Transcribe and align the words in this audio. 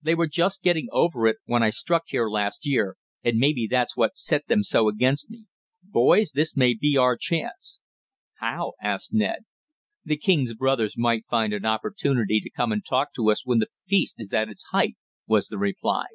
They 0.00 0.14
were 0.14 0.28
just 0.28 0.62
getting 0.62 0.86
over 0.92 1.26
it 1.26 1.38
when 1.46 1.64
I 1.64 1.70
struck 1.70 2.04
here 2.06 2.28
last 2.28 2.64
year, 2.64 2.96
and 3.24 3.36
maybe 3.38 3.66
that's 3.68 3.96
what 3.96 4.14
set 4.16 4.46
them 4.46 4.62
so 4.62 4.86
against 4.88 5.28
me. 5.28 5.46
Boys, 5.82 6.30
this 6.30 6.56
may 6.56 6.74
be 6.74 6.96
our 6.96 7.16
chance!" 7.16 7.80
"How?" 8.34 8.74
asked 8.80 9.12
Ned. 9.12 9.40
"The 10.04 10.16
king's 10.18 10.54
brothers 10.54 10.94
may 10.96 11.22
find 11.28 11.52
an 11.52 11.66
opportunity 11.66 12.38
to 12.42 12.50
come 12.50 12.70
and 12.70 12.86
talk 12.86 13.12
to 13.16 13.28
us 13.28 13.44
when 13.44 13.58
the 13.58 13.70
feast 13.88 14.14
is 14.20 14.32
at 14.32 14.48
its 14.48 14.62
height," 14.70 14.94
was 15.26 15.48
the 15.48 15.58
reply. 15.58 16.06